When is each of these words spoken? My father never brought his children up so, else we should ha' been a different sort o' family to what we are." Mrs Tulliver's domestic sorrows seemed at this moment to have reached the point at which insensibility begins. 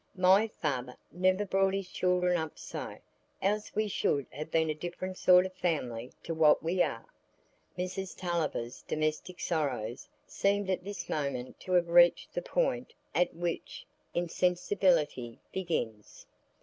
My 0.17 0.47
father 0.47 0.97
never 1.11 1.45
brought 1.45 1.75
his 1.75 1.87
children 1.91 2.35
up 2.35 2.57
so, 2.57 2.97
else 3.39 3.75
we 3.75 3.87
should 3.87 4.25
ha' 4.33 4.49
been 4.49 4.71
a 4.71 4.73
different 4.73 5.15
sort 5.15 5.45
o' 5.45 5.49
family 5.49 6.11
to 6.23 6.33
what 6.33 6.63
we 6.63 6.81
are." 6.81 7.05
Mrs 7.77 8.17
Tulliver's 8.17 8.81
domestic 8.81 9.39
sorrows 9.39 10.09
seemed 10.25 10.71
at 10.71 10.83
this 10.83 11.07
moment 11.07 11.59
to 11.59 11.73
have 11.73 11.87
reached 11.89 12.33
the 12.33 12.41
point 12.41 12.95
at 13.13 13.35
which 13.35 13.85
insensibility 14.15 15.39
begins. 15.53 16.25